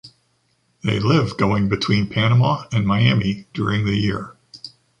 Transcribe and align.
They 0.83 0.97
live 0.99 1.37
going 1.37 1.69
between 1.69 2.07
Panama 2.09 2.63
and 2.71 2.87
Miami 2.87 3.45
during 3.53 3.85
the 3.85 3.95
year. 3.95 4.35